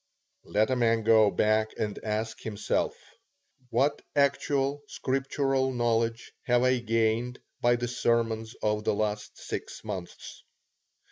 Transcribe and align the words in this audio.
Let 0.45 0.71
a 0.71 0.75
man 0.75 1.03
go 1.03 1.29
back 1.29 1.75
and 1.77 1.99
ask 2.03 2.41
himself, 2.41 2.95
What 3.69 4.01
actual 4.15 4.81
scriptural 4.87 5.71
knowledge 5.71 6.33
have 6.45 6.63
I 6.63 6.79
gained 6.79 7.39
by 7.61 7.75
the 7.75 7.87
sermons 7.87 8.55
of 8.63 8.83
the 8.83 8.95
last 8.95 9.37
six 9.37 9.83
months? 9.83 10.41